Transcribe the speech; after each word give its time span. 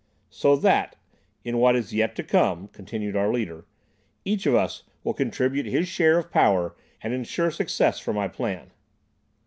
"So 0.31 0.55
that, 0.55 0.95
in 1.43 1.59
what 1.59 1.75
is 1.75 1.93
yet 1.93 2.15
to 2.15 2.23
come," 2.23 2.69
continued 2.69 3.15
our 3.15 3.31
leader, 3.31 3.67
"each 4.25 4.47
of 4.47 4.55
us 4.55 4.81
will 5.03 5.13
contribute 5.13 5.67
his 5.67 5.87
share 5.87 6.17
of 6.17 6.31
power, 6.31 6.75
and 7.03 7.13
ensure 7.13 7.51
success 7.51 7.99
for 7.99 8.11
my 8.11 8.27
plan." 8.27 8.71